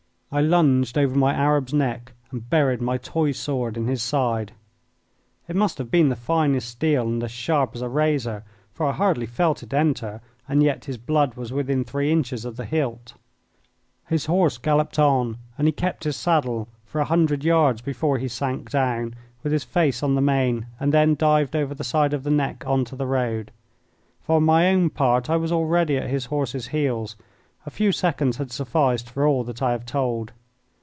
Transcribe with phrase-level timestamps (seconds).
[0.33, 4.53] I lunged over my Arab's neck and buried my toy sword in his side.
[5.49, 8.93] It must have been the finest steel and as sharp as a razor, for I
[8.93, 13.15] hardly felt it enter, and yet his blood was within three inches of the hilt.
[14.07, 18.29] His horse galloped on and he kept his saddle for a hundred yards before he
[18.29, 22.23] sank down with his face on the mane and then dived over the side of
[22.23, 23.51] the neck on to the road.
[24.21, 27.17] For my own part I was already at his horse's heels.
[27.63, 30.31] A few seconds had sufficed for all that I have told.